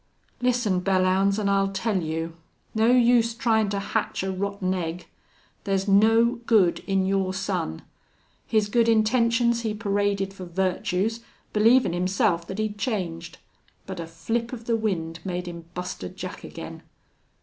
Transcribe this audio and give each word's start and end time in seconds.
"Listen, 0.41 0.81
Belllounds, 0.81 1.37
an' 1.37 1.47
I'll 1.47 1.67
tell 1.71 2.01
you.... 2.01 2.35
No 2.73 2.87
use 2.87 3.35
tryin' 3.35 3.69
to 3.69 3.79
hatch 3.79 4.23
a 4.23 4.31
rotten 4.31 4.73
egg! 4.73 5.05
There's 5.63 5.87
no 5.87 6.37
good 6.47 6.79
in 6.87 7.05
your 7.05 7.35
son. 7.35 7.83
His 8.47 8.67
good 8.67 8.89
intentions 8.89 9.61
he 9.61 9.75
paraded 9.75 10.33
for 10.33 10.45
virtues, 10.45 11.19
believin' 11.53 11.93
himself 11.93 12.47
that 12.47 12.57
he'd 12.57 12.79
changed. 12.79 13.37
But 13.85 13.99
a 13.99 14.07
flip 14.07 14.51
of 14.51 14.65
the 14.65 14.75
wind 14.75 15.19
made 15.23 15.47
him 15.47 15.65
Buster 15.75 16.09
Jack 16.09 16.43
again.... 16.43 16.81